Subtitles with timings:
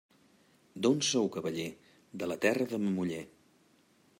[0.85, 1.67] D'on sou, cavaller?
[2.23, 3.21] De la terra de ma muller.